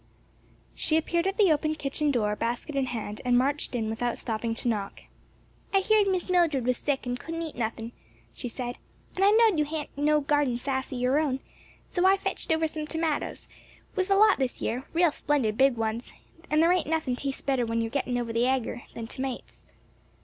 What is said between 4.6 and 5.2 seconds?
knock.